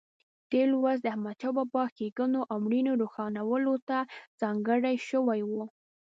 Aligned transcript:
تېر 0.49 0.65
لوست 0.73 1.01
د 1.03 1.07
احمدشاه 1.13 1.53
بابا 1.57 1.83
ښېګڼو 1.95 2.41
او 2.51 2.57
مړینې 2.65 2.91
روښانولو 3.01 3.73
ته 3.87 3.97
ځانګړی 4.41 4.95
شوی 5.09 5.41
و. 5.49 5.51